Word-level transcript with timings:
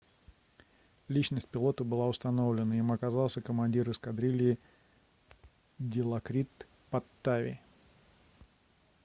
личность 1.09 1.47
пилота 1.47 1.83
была 1.83 2.07
установлена 2.07 2.75
им 2.75 2.91
оказался 2.91 3.39
командир 3.39 3.87
эскадрильи 3.91 4.57
дилокрит 5.77 6.49
паттави 6.89 7.59